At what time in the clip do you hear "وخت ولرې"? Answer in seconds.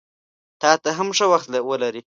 1.33-2.01